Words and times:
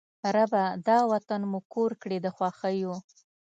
ربه! 0.35 0.63
دا 0.87 0.97
وطن 1.11 1.41
مو 1.51 1.59
کور 1.73 1.91
کړې 2.01 2.17
د 2.21 2.27
خوښیو 2.35 2.93